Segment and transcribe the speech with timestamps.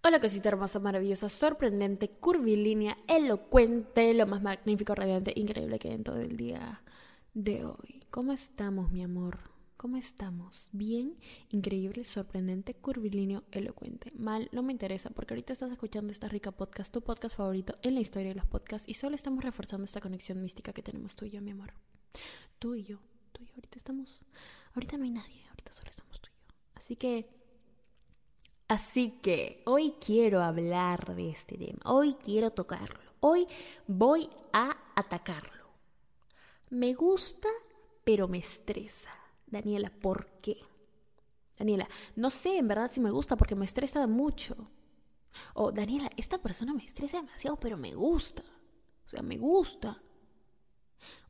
[0.00, 6.04] Hola cosita hermosa, maravillosa, sorprendente, curvilínea, elocuente, lo más magnífico, radiante, increíble que hay en
[6.04, 6.82] todo el día
[7.34, 8.04] de hoy.
[8.08, 9.40] ¿Cómo estamos, mi amor?
[9.76, 10.68] ¿Cómo estamos?
[10.70, 11.18] Bien,
[11.50, 14.12] increíble, sorprendente, curvilíneo, elocuente.
[14.14, 17.94] Mal, no me interesa porque ahorita estás escuchando esta rica podcast, tu podcast favorito en
[17.94, 21.24] la historia de los podcasts y solo estamos reforzando esta conexión mística que tenemos tú
[21.24, 21.72] y yo, mi amor.
[22.60, 22.98] Tú y yo,
[23.32, 24.22] tú y yo, ahorita estamos,
[24.74, 26.54] ahorita no hay nadie, ahorita solo estamos tú y yo.
[26.76, 27.37] Así que
[28.68, 33.48] Así que hoy quiero hablar de este tema, hoy quiero tocarlo, hoy
[33.86, 35.68] voy a atacarlo.
[36.68, 37.48] Me gusta,
[38.04, 39.08] pero me estresa.
[39.46, 40.58] Daniela, ¿por qué?
[41.58, 44.54] Daniela, no sé en verdad si me gusta porque me estresa mucho.
[45.54, 48.42] O Daniela, esta persona me estresa demasiado, pero me gusta.
[49.06, 50.02] O sea, me gusta.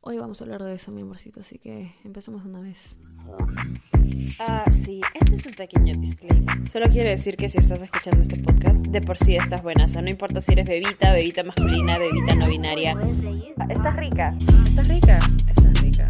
[0.01, 2.99] Hoy vamos a hablar de eso, mi amorcito, así que empecemos una vez.
[4.39, 6.69] Ah, sí, este es un pequeño disclaimer.
[6.69, 9.85] Solo quiero decir que si estás escuchando este podcast, de por sí estás buena.
[9.85, 12.95] O sea, no importa si eres bebita, bebita masculina, bebita no binaria.
[13.59, 14.35] Ah, estás rica.
[14.39, 15.19] Estás rica.
[15.47, 16.08] Estás rica.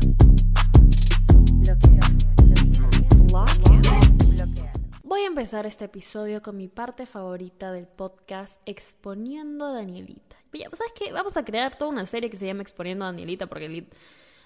[5.30, 10.35] Empezar este episodio con mi parte favorita del podcast, Exponiendo a Danielita.
[10.52, 11.11] ¿Sabes qué?
[11.11, 13.88] Vamos a crear toda una serie que se llama Exponiendo a Danielita porque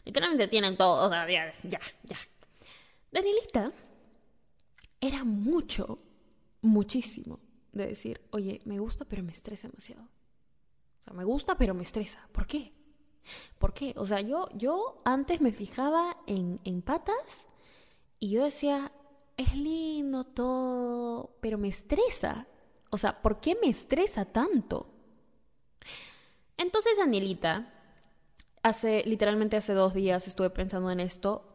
[0.03, 1.07] literalmente tienen todo.
[1.07, 1.79] O ya, ya.
[3.11, 3.71] Danielita
[4.99, 5.99] era mucho,
[6.61, 7.39] muchísimo
[7.71, 10.03] de decir, oye, me gusta pero me estresa demasiado.
[10.03, 12.27] O sea, me gusta pero me estresa.
[12.33, 12.73] ¿Por qué?
[13.57, 13.93] ¿Por qué?
[13.95, 17.47] O sea, yo, yo antes me fijaba en, en patas
[18.19, 18.91] y yo decía,
[19.37, 22.47] es lindo todo, pero me estresa.
[22.89, 24.89] O sea, ¿por qué me estresa tanto?
[26.57, 27.73] Entonces, Danielita,
[28.61, 31.53] hace, literalmente hace dos días estuve pensando en esto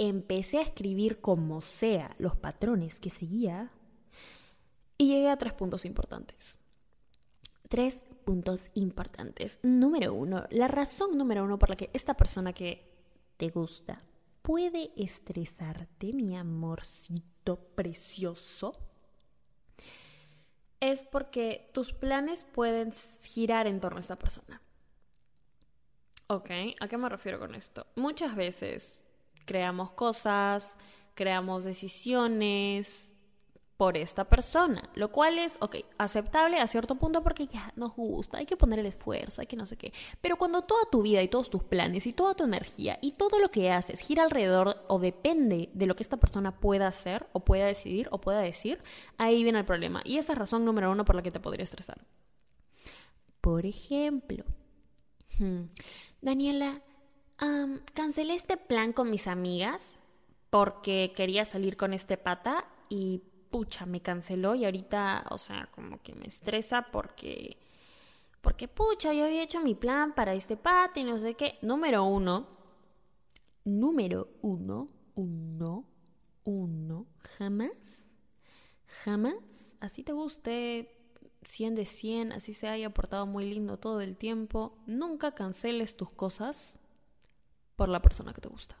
[0.00, 3.70] empecé a escribir como sea los patrones que seguía
[4.96, 6.56] y llegué a tres puntos importantes.
[7.68, 9.58] Tres puntos importantes.
[9.62, 12.90] Número uno, la razón número uno por la que esta persona que
[13.36, 14.02] te gusta
[14.42, 18.78] puede estresarte, mi amorcito precioso,
[20.80, 22.92] es porque tus planes pueden
[23.22, 24.62] girar en torno a esta persona.
[26.26, 26.50] Ok,
[26.80, 27.86] ¿a qué me refiero con esto?
[27.96, 29.04] Muchas veces
[29.44, 30.76] creamos cosas,
[31.14, 33.09] creamos decisiones
[33.80, 38.36] por esta persona, lo cual es, ok, aceptable a cierto punto porque ya nos gusta,
[38.36, 39.90] hay que poner el esfuerzo, hay que no sé qué.
[40.20, 43.38] Pero cuando toda tu vida y todos tus planes y toda tu energía y todo
[43.38, 47.40] lo que haces gira alrededor o depende de lo que esta persona pueda hacer o
[47.40, 48.82] pueda decidir o pueda decir,
[49.16, 50.02] ahí viene el problema.
[50.04, 52.04] Y esa es razón número uno por la que te podría estresar.
[53.40, 54.44] Por ejemplo,
[55.38, 55.62] hmm,
[56.20, 56.82] Daniela,
[57.94, 59.80] cancelé este plan con mis amigas
[60.50, 66.00] porque quería salir con este pata y pucha, me canceló y ahorita, o sea, como
[66.02, 67.58] que me estresa porque,
[68.40, 71.58] porque pucha, yo había hecho mi plan para este pata y no sé qué.
[71.62, 72.48] Número uno,
[73.64, 75.84] número uno, uno,
[76.44, 77.06] uno,
[77.38, 77.72] jamás,
[79.04, 79.36] jamás,
[79.80, 80.96] así te guste
[81.42, 86.10] 100 de 100, así se haya portado muy lindo todo el tiempo, nunca canceles tus
[86.10, 86.78] cosas
[87.76, 88.79] por la persona que te gusta.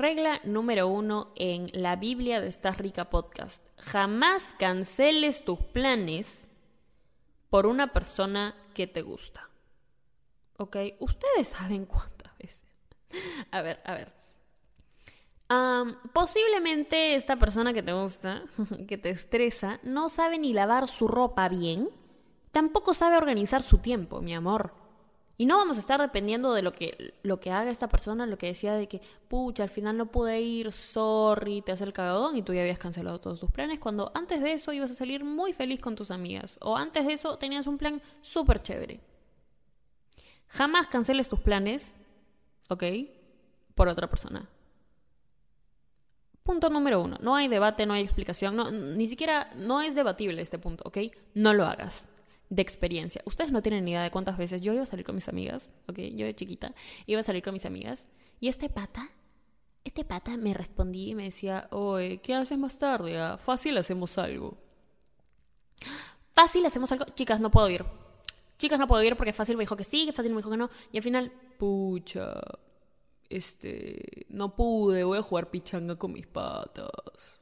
[0.00, 3.68] Regla número uno en la Biblia de Estás Rica Podcast.
[3.76, 6.48] Jamás canceles tus planes
[7.50, 9.50] por una persona que te gusta.
[10.56, 10.74] ¿Ok?
[11.00, 12.64] Ustedes saben cuántas veces.
[13.50, 14.10] A ver, a ver.
[16.14, 18.44] posiblemente esta persona que te gusta,
[18.88, 21.90] que te estresa, no sabe ni lavar su ropa bien,
[22.52, 24.79] tampoco sabe organizar su tiempo, mi amor.
[25.40, 28.36] Y no vamos a estar dependiendo de lo que, lo que haga esta persona, lo
[28.36, 32.36] que decía de que, pucha, al final no pude ir, sorry, te hace el cagadón
[32.36, 35.24] y tú ya habías cancelado todos tus planes, cuando antes de eso ibas a salir
[35.24, 39.00] muy feliz con tus amigas, o antes de eso tenías un plan súper chévere.
[40.48, 41.96] Jamás canceles tus planes,
[42.68, 42.84] ¿ok?
[43.74, 44.46] Por otra persona.
[46.42, 47.16] Punto número uno.
[47.22, 50.98] No hay debate, no hay explicación, no, ni siquiera, no es debatible este punto, ¿ok?
[51.32, 52.09] No lo hagas
[52.50, 53.22] de experiencia.
[53.24, 55.70] Ustedes no tienen ni idea de cuántas veces yo iba a salir con mis amigas,
[55.88, 55.98] ¿ok?
[55.98, 56.74] Yo de chiquita
[57.06, 58.08] iba a salir con mis amigas
[58.40, 59.08] y este pata,
[59.84, 63.18] este pata me respondí y me decía, oye, ¿qué haces más tarde?
[63.18, 63.38] Ah?
[63.38, 64.58] Fácil hacemos algo.
[66.34, 67.06] Fácil hacemos algo.
[67.14, 67.84] Chicas, no puedo ir.
[68.58, 70.56] Chicas, no puedo ir porque fácil me dijo que sí, que fácil me dijo que
[70.56, 70.70] no.
[70.90, 72.40] Y al final, pucha,
[73.28, 77.40] este, no pude, voy a jugar pichanga con mis patas.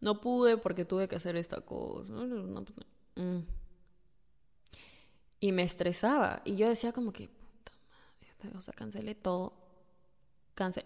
[0.00, 2.12] No pude porque tuve que hacer esta cosa.
[2.12, 2.64] No, no,
[3.14, 3.61] mm
[5.42, 6.40] y me estresaba.
[6.44, 9.52] Y yo decía como que, puta madre, o sea, cancelé todo.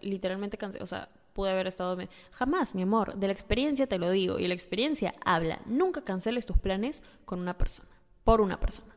[0.00, 1.98] literalmente cancelé, o sea, pude haber estado...
[2.32, 5.60] Jamás, mi amor, de la experiencia te lo digo, y la experiencia habla.
[5.66, 7.90] Nunca canceles tus planes con una persona,
[8.24, 8.96] por una persona.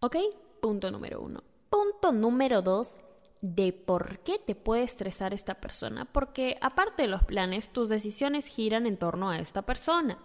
[0.00, 0.16] ¿Ok?
[0.60, 1.44] Punto número uno.
[1.70, 2.96] Punto número dos,
[3.40, 6.04] de por qué te puede estresar esta persona.
[6.06, 10.18] Porque aparte de los planes, tus decisiones giran en torno a esta persona.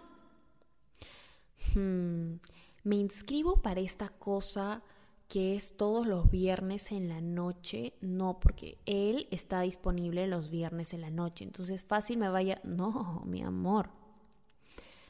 [1.72, 2.38] Hmm,
[2.86, 4.80] me inscribo para esta cosa
[5.26, 10.94] que es todos los viernes en la noche, no, porque él está disponible los viernes
[10.94, 13.90] en la noche, entonces fácil me vaya, no, mi amor.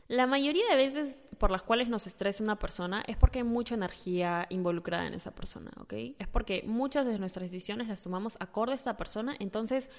[0.09, 3.75] La mayoría de veces por las cuales nos estresa una persona es porque hay mucha
[3.75, 5.93] energía involucrada en esa persona, ¿ok?
[6.19, 9.91] Es porque muchas de nuestras decisiones las tomamos acorde a esa persona, entonces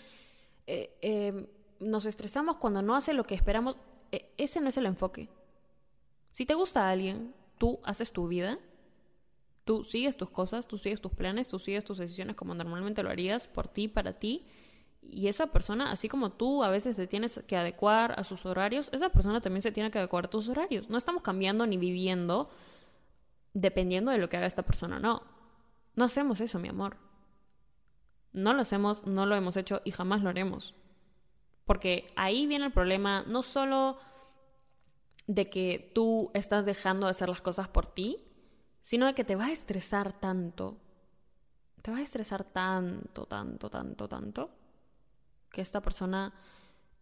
[0.66, 1.48] eh, eh,
[1.80, 3.78] nos estresamos cuando no hace lo que esperamos.
[4.12, 5.30] E, ese no es el enfoque.
[6.32, 8.60] Si te gusta alguien, tú haces tu vida
[9.68, 13.10] Tú sigues tus cosas, tú sigues tus planes, tú sigues tus decisiones como normalmente lo
[13.10, 14.46] harías por ti, para ti.
[15.02, 18.88] Y esa persona, así como tú a veces te tienes que adecuar a sus horarios,
[18.94, 20.90] esa persona también se tiene que adecuar a tus horarios.
[20.90, 22.50] No estamos cambiando ni viviendo
[23.54, 25.24] dependiendo de lo que haga esta persona, no.
[25.96, 26.96] No hacemos eso, mi amor.
[28.32, 30.76] No lo hacemos, no lo hemos hecho y jamás lo haremos.
[31.66, 33.98] Porque ahí viene el problema, no solo
[35.28, 38.18] de que tú estás dejando de hacer las cosas por ti,
[38.82, 40.78] sino de que te va a estresar tanto,
[41.82, 44.50] te va a estresar tanto, tanto, tanto, tanto,
[45.52, 46.34] que esta persona,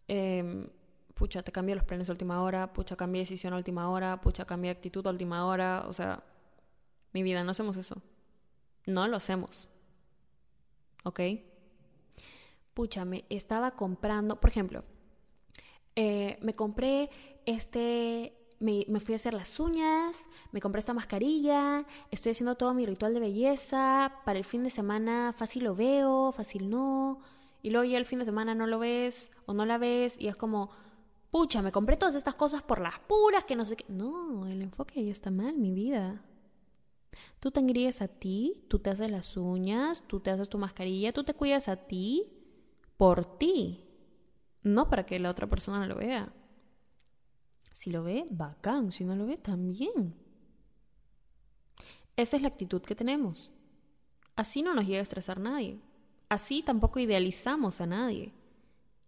[0.08, 0.68] em,
[1.14, 4.44] pucha, te cambia los planes a última hora, pucha, cambia decisión a última hora, pucha,
[4.44, 6.22] cambia actitud a última hora, o sea,
[7.12, 8.02] mi vida, no hacemos eso.
[8.84, 9.68] No lo hacemos.
[11.04, 11.20] ¿Ok?
[12.74, 14.84] Pucha, me estaba comprando, por ejemplo,
[15.94, 17.08] eh, me compré
[17.46, 20.16] este me, fui a hacer las uñas,
[20.52, 24.70] me compré esta mascarilla, estoy haciendo todo mi ritual de belleza, para el fin de
[24.70, 27.20] semana fácil lo veo, fácil no,
[27.62, 30.28] y luego ya el fin de semana no lo ves o no la ves y
[30.28, 30.70] es como,
[31.30, 33.84] pucha, me compré todas estas cosas por las puras, que no sé qué.
[33.88, 36.22] No, el enfoque ahí está mal, mi vida.
[37.40, 41.12] Tú te engríes a ti, tú te haces las uñas, tú te haces tu mascarilla,
[41.12, 42.24] tú te cuidas a ti
[42.96, 43.84] por ti,
[44.62, 46.32] no para que la otra persona lo vea.
[47.76, 48.90] Si lo ve, bacán.
[48.90, 50.14] Si no lo ve, también.
[52.16, 53.52] Esa es la actitud que tenemos.
[54.34, 55.78] Así no nos llega a estresar nadie.
[56.30, 58.32] Así tampoco idealizamos a nadie.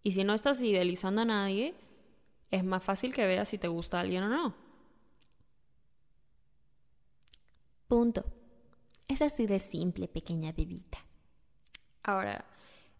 [0.03, 1.73] Y si no estás idealizando a nadie,
[2.51, 4.53] es más fácil que veas si te gusta alguien o no.
[7.87, 8.23] Punto.
[9.07, 10.99] Es así de simple, pequeña bebita.
[12.03, 12.45] Ahora,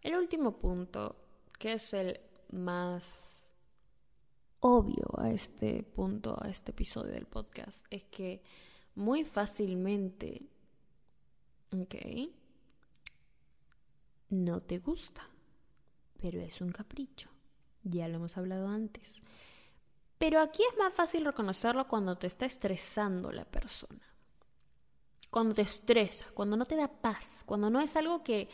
[0.02, 1.16] el último punto,
[1.60, 2.20] que es el
[2.52, 3.29] más
[4.62, 8.42] obvio a este punto, a este episodio del podcast, es que
[8.96, 10.42] muy fácilmente,
[11.74, 11.96] ok,
[14.30, 15.28] no te gusta,
[16.20, 17.30] pero es un capricho.
[17.84, 19.22] Ya lo hemos hablado antes.
[20.18, 24.04] Pero aquí es más fácil reconocerlo cuando te está estresando la persona.
[25.32, 28.50] Cuando te estresa, cuando no te da paz, cuando no es algo que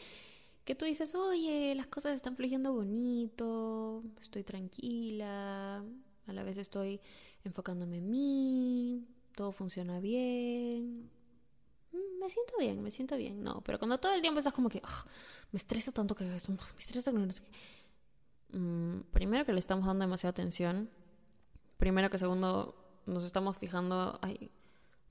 [0.65, 5.83] que tú dices, oye, las cosas están fluyendo bonito, estoy tranquila,
[6.25, 7.00] a la vez estoy
[7.44, 11.09] enfocándome en mí, todo funciona bien,
[11.91, 13.44] mm, me siento bien, me siento bien.
[13.44, 14.81] No, pero cuando todo el tiempo estás como que,
[15.51, 17.35] me estresa tanto que me estresa tanto.
[18.51, 20.89] Mm, primero que le estamos dando demasiada atención,
[21.77, 22.75] primero que segundo
[23.06, 24.50] nos estamos fijando, ay,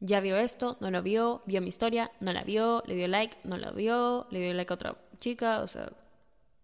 [0.00, 3.38] ya vio esto, no lo vio, vio mi historia, no la vio, le dio like,
[3.44, 5.90] no la vio, le dio like a otra chica, o sea,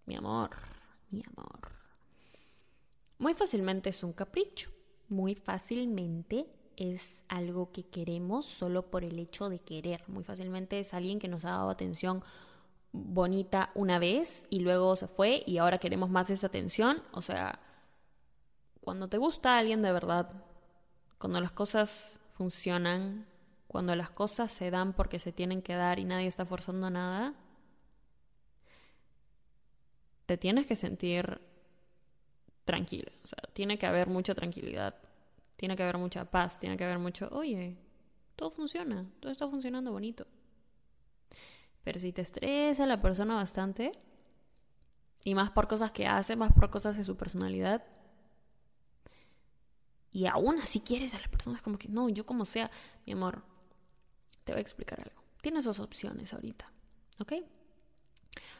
[0.04, 0.50] mi amor,
[1.10, 1.72] mi amor.
[3.18, 4.70] Muy fácilmente es un capricho,
[5.08, 10.92] muy fácilmente es algo que queremos solo por el hecho de querer, muy fácilmente es
[10.92, 12.22] alguien que nos ha dado atención
[12.92, 17.60] bonita una vez y luego se fue y ahora queremos más esa atención, o sea,
[18.82, 20.44] cuando te gusta alguien de verdad,
[21.16, 23.26] cuando las cosas funcionan,
[23.68, 27.34] cuando las cosas se dan porque se tienen que dar y nadie está forzando nada,
[30.30, 31.40] te tienes que sentir
[32.64, 33.10] tranquila.
[33.24, 34.94] O sea, tiene que haber mucha tranquilidad,
[35.56, 37.76] tiene que haber mucha paz, tiene que haber mucho, oye,
[38.36, 40.28] todo funciona, todo está funcionando bonito.
[41.82, 43.90] Pero si te estresa la persona bastante,
[45.24, 47.84] y más por cosas que hace, más por cosas de su personalidad,
[50.12, 52.70] y aún así quieres a la persona, es como que no, yo como sea,
[53.04, 53.42] mi amor,
[54.44, 55.24] te voy a explicar algo.
[55.42, 56.70] Tienes dos opciones ahorita,
[57.18, 57.32] ¿ok?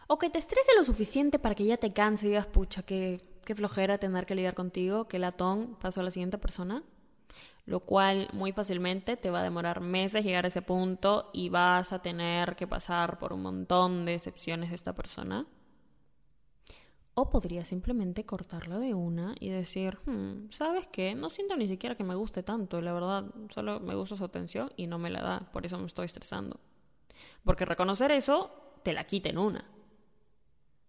[0.07, 3.21] O que te estrese lo suficiente para que ya te canse y digas, pucha, qué,
[3.45, 6.83] qué flojera tener que lidiar contigo, que latón pasó a la siguiente persona.
[7.67, 11.93] Lo cual muy fácilmente te va a demorar meses llegar a ese punto y vas
[11.93, 15.47] a tener que pasar por un montón de excepciones de esta persona.
[17.15, 21.15] O podría simplemente cortarla de una y decir, hmm, ¿sabes qué?
[21.15, 24.73] No siento ni siquiera que me guste tanto, la verdad, solo me gusta su atención
[24.77, 26.59] y no me la da, por eso me estoy estresando.
[27.45, 28.51] Porque reconocer eso
[28.83, 29.65] te la quita en una.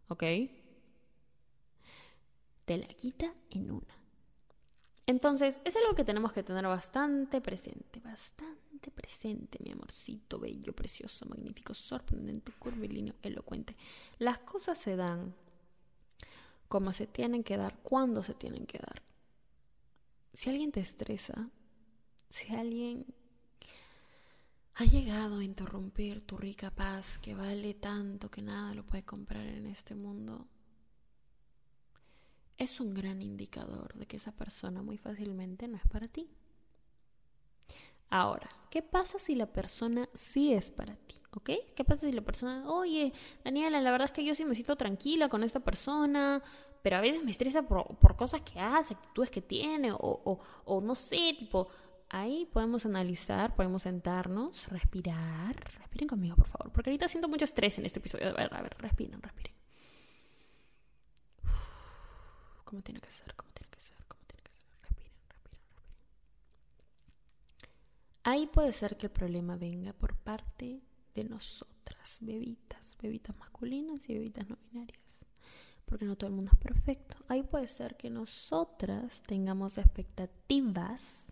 [0.07, 0.24] ¿Ok?
[2.65, 4.01] Te la quita en una.
[5.05, 11.25] Entonces, es algo que tenemos que tener bastante presente, bastante presente, mi amorcito, bello, precioso,
[11.25, 13.75] magnífico, sorprendente, curvilíneo, elocuente.
[14.19, 15.33] Las cosas se dan
[16.67, 19.01] como se tienen que dar, cuando se tienen que dar.
[20.33, 21.50] Si alguien te estresa,
[22.29, 23.05] si alguien
[24.75, 29.45] ha llegado a interrumpir tu rica paz que vale tanto que nada lo puede comprar
[29.45, 30.47] en este mundo,
[32.57, 36.29] es un gran indicador de que esa persona muy fácilmente no es para ti.
[38.09, 41.15] Ahora, ¿qué pasa si la persona sí es para ti?
[41.31, 41.49] ¿Ok?
[41.75, 43.13] ¿Qué pasa si la persona, oye,
[43.43, 46.43] Daniela, la verdad es que yo sí me siento tranquila con esta persona,
[46.81, 50.81] pero a veces me estresa por, cosas que hace, actitudes que tiene, o, o, o
[50.81, 51.69] no sé, tipo,
[52.12, 55.56] ahí podemos analizar, podemos sentarnos, respirar.
[55.80, 58.30] Respiren conmigo, por favor, porque ahorita siento mucho estrés en este episodio.
[58.30, 59.56] A ver, a ver, respiren, respiren.
[62.65, 63.34] ¿Cómo tiene que ser?
[63.36, 63.98] ¿Cómo tiene que ser?
[64.08, 64.72] ¿Cómo tiene que ser?
[64.82, 66.01] Respiren, respiren, respiren.
[68.24, 70.82] Ahí puede ser que el problema venga por parte
[71.13, 75.00] de nosotras, bebitas, bebitas masculinas y bebitas no binarias.
[75.86, 77.18] Porque no todo el mundo es perfecto.
[77.27, 81.30] Ahí puede ser que nosotras tengamos expectativas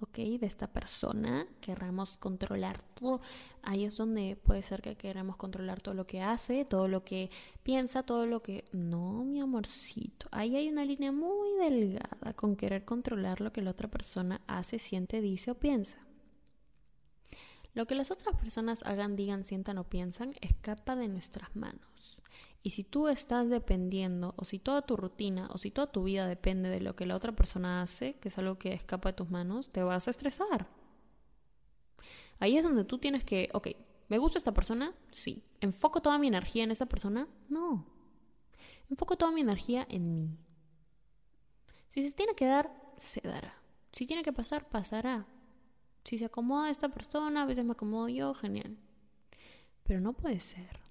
[0.00, 0.16] ¿ok?
[0.16, 3.20] De esta persona, querramos controlar todo.
[3.62, 7.30] Ahí es donde puede ser que queramos controlar todo lo que hace, todo lo que
[7.62, 8.64] piensa, todo lo que...
[8.72, 13.70] No, mi amorcito, ahí hay una línea muy delgada con querer controlar lo que la
[13.70, 15.98] otra persona hace, siente, dice o piensa.
[17.72, 21.99] Lo que las otras personas hagan, digan, sientan o piensan escapa de nuestras manos.
[22.62, 26.26] Y si tú estás dependiendo, o si toda tu rutina, o si toda tu vida
[26.26, 29.30] depende de lo que la otra persona hace, que es algo que escapa de tus
[29.30, 30.68] manos, te vas a estresar.
[32.38, 33.68] Ahí es donde tú tienes que, ok,
[34.08, 34.94] ¿me gusta esta persona?
[35.10, 35.42] Sí.
[35.60, 37.28] ¿Enfoco toda mi energía en esa persona?
[37.48, 37.86] No.
[38.90, 40.38] Enfoco toda mi energía en mí.
[41.88, 43.54] Si se tiene que dar, se dará.
[43.92, 45.26] Si tiene que pasar, pasará.
[46.04, 48.76] Si se acomoda esta persona, a veces me acomodo yo, genial.
[49.82, 50.89] Pero no puede ser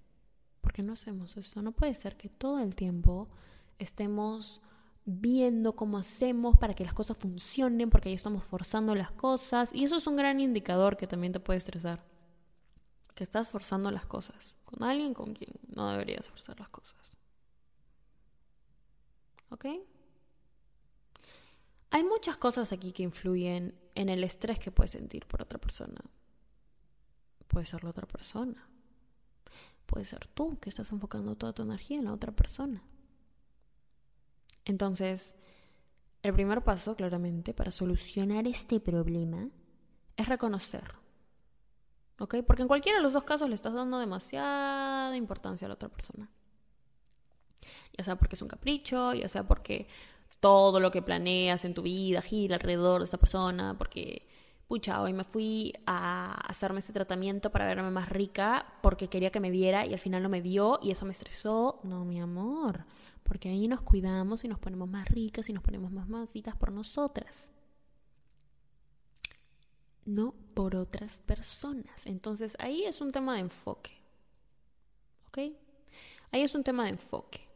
[0.69, 1.63] ¿Por qué no hacemos eso?
[1.63, 3.27] No puede ser que todo el tiempo
[3.79, 4.61] estemos
[5.03, 9.71] viendo cómo hacemos para que las cosas funcionen, porque ahí estamos forzando las cosas.
[9.73, 12.05] Y eso es un gran indicador que también te puede estresar.
[13.15, 14.55] Que estás forzando las cosas.
[14.63, 17.17] Con alguien con quien no deberías forzar las cosas.
[19.49, 19.65] ¿Ok?
[21.89, 25.99] Hay muchas cosas aquí que influyen en el estrés que puedes sentir por otra persona.
[27.47, 28.68] Puede ser la otra persona
[29.89, 32.83] puede ser tú que estás enfocando toda tu energía en la otra persona.
[34.65, 35.35] Entonces,
[36.21, 39.49] el primer paso, claramente, para solucionar este problema
[40.15, 40.93] es reconocer.
[42.19, 42.35] ¿Ok?
[42.45, 45.89] Porque en cualquiera de los dos casos le estás dando demasiada importancia a la otra
[45.89, 46.29] persona.
[47.97, 49.87] Ya sea porque es un capricho, ya sea porque
[50.39, 54.27] todo lo que planeas en tu vida gira alrededor de esa persona, porque
[54.69, 59.39] pucha, hoy me fui a hacerme ese tratamiento para verme más rica porque quería que
[59.39, 61.79] me viera y al final no me vio y eso me estresó.
[61.83, 62.85] No, mi amor,
[63.23, 66.71] porque ahí nos cuidamos y nos ponemos más ricas y nos ponemos más masitas por
[66.71, 67.51] nosotras.
[70.05, 72.05] No por otras personas.
[72.05, 73.99] Entonces ahí es un tema de enfoque.
[75.29, 75.37] ¿Ok?
[76.31, 77.49] Ahí es un tema de enfoque.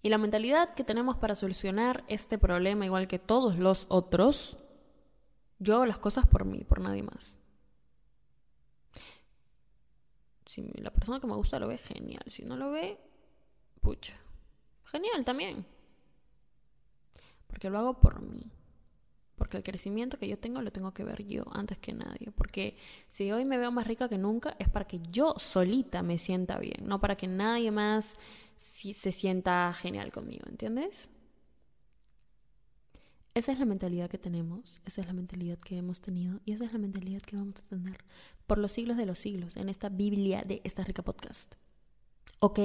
[0.00, 4.56] Y la mentalidad que tenemos para solucionar este problema, igual que todos los otros,
[5.58, 7.38] yo hago las cosas por mí, por nadie más.
[10.46, 12.22] Si la persona que me gusta lo ve, genial.
[12.26, 12.98] Si no lo ve,
[13.80, 14.14] pucha.
[14.84, 15.66] Genial también.
[17.46, 18.50] Porque lo hago por mí.
[19.36, 22.30] Porque el crecimiento que yo tengo lo tengo que ver yo antes que nadie.
[22.30, 22.76] Porque
[23.08, 26.58] si hoy me veo más rica que nunca es para que yo solita me sienta
[26.58, 28.16] bien, no para que nadie más
[28.56, 31.10] se sienta genial conmigo, ¿entiendes?
[33.34, 36.66] Esa es la mentalidad que tenemos, esa es la mentalidad que hemos tenido y esa
[36.66, 38.04] es la mentalidad que vamos a tener
[38.46, 41.52] por los siglos de los siglos en esta Biblia de esta rica podcast.
[42.38, 42.60] ¿Ok?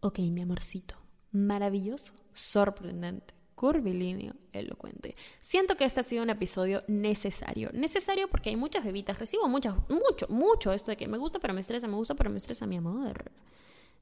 [0.00, 0.96] Ok, mi amorcito.
[1.30, 5.14] Maravilloso, sorprendente, curvilíneo, elocuente.
[5.40, 7.70] Siento que este ha sido un episodio necesario.
[7.72, 9.16] Necesario porque hay muchas bebitas.
[9.16, 12.30] Recibo muchas, mucho, mucho esto de que me gusta pero me estresa, me gusta pero
[12.30, 13.30] me estresa, mi amor.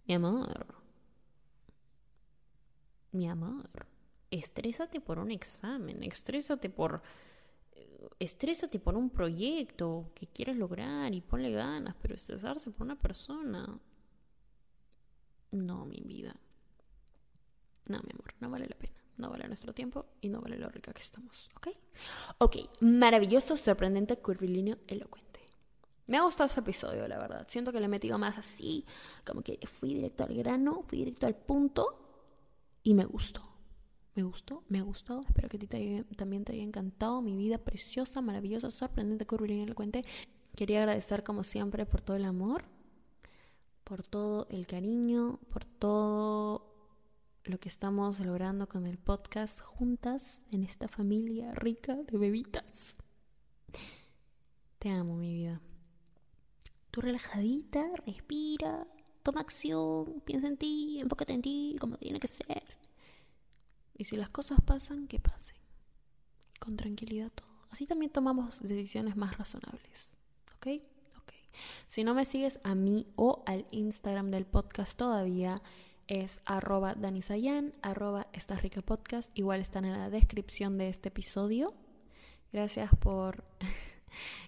[0.06, 0.66] Mi amor.
[3.12, 3.95] Mi amor
[4.38, 7.02] estrésate por un examen, estrésate por
[8.18, 13.78] estrésate por un proyecto que quieres lograr y ponle ganas, pero estresarse por una persona
[15.50, 16.36] no, mi vida.
[17.86, 18.94] No, mi amor, no vale la pena.
[19.16, 21.68] No vale nuestro tiempo y no vale lo rica que estamos, ¿ok?
[22.38, 25.40] Ok, maravilloso, sorprendente, curvilíneo, elocuente.
[26.06, 27.46] Me ha gustado este episodio, la verdad.
[27.48, 28.84] Siento que le he metido más así,
[29.24, 33.55] como que fui directo al grano, fui directo al punto y me gustó.
[34.16, 35.20] Me gustó, me ha gustado.
[35.20, 35.66] Espero que a ti
[36.16, 37.20] también te haya encantado.
[37.20, 40.06] Mi vida preciosa, maravillosa, sorprendente, curvilíneo, elocuente.
[40.56, 42.64] Quería agradecer como siempre por todo el amor,
[43.84, 46.74] por todo el cariño, por todo
[47.44, 52.96] lo que estamos logrando con el podcast juntas en esta familia rica de bebitas.
[54.78, 55.60] Te amo, mi vida.
[56.90, 58.86] Tú relajadita, respira,
[59.22, 62.85] toma acción, piensa en ti, enfócate en ti, como tiene que ser.
[63.96, 65.56] Y si las cosas pasan, que pasen.
[66.60, 67.48] Con tranquilidad todo.
[67.70, 70.10] Así también tomamos decisiones más razonables.
[70.56, 70.82] ¿Ok?
[71.18, 71.32] Ok.
[71.86, 75.62] Si no me sigues a mí o al Instagram del podcast todavía,
[76.08, 78.28] es arroba danisayan, arroba
[78.84, 79.30] podcast.
[79.34, 81.74] Igual están en la descripción de este episodio.
[82.52, 83.44] Gracias por,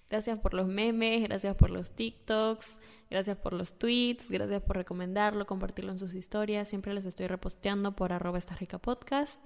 [0.09, 2.77] gracias por los memes, gracias por los TikToks,
[3.09, 6.67] gracias por los tweets, gracias por recomendarlo, compartirlo en sus historias.
[6.67, 9.41] Siempre les estoy reposteando por arroba esta rica podcast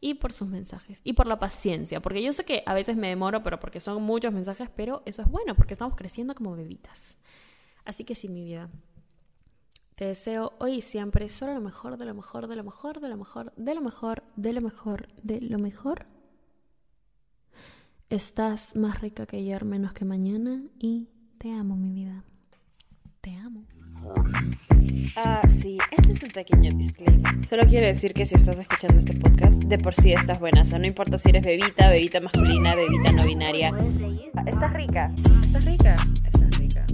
[0.00, 3.08] y por sus mensajes y por la paciencia, porque yo sé que a veces me
[3.08, 7.16] demoro, pero porque son muchos mensajes, pero eso es bueno porque estamos creciendo como bebitas.
[7.84, 8.68] Así que sí, mi vida,
[9.96, 13.08] te deseo hoy y siempre solo lo mejor, de lo mejor, de lo mejor, de
[13.08, 16.06] lo mejor, de lo mejor, de lo mejor, de lo mejor.
[18.08, 21.08] Estás más rica que ayer, menos que mañana y
[21.38, 22.22] te amo, mi vida.
[23.20, 23.64] Te amo.
[25.16, 27.44] Ah, sí, este es un pequeño disclaimer.
[27.44, 30.62] Solo quiero decir que si estás escuchando este podcast, de por sí estás buena.
[30.62, 33.72] O sea, no importa si eres bebita, bebita masculina, bebita no binaria.
[34.46, 35.12] Estás rica.
[35.16, 35.96] Estás rica.
[36.24, 36.86] Estás rica.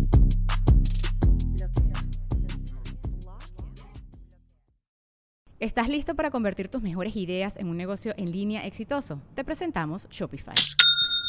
[5.61, 9.21] ¿Estás listo para convertir tus mejores ideas en un negocio en línea exitoso?
[9.35, 10.55] Te presentamos Shopify.